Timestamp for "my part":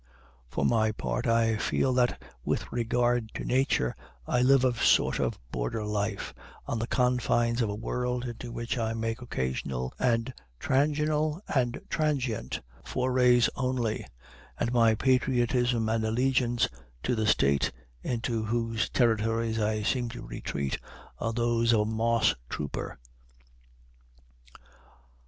0.65-1.27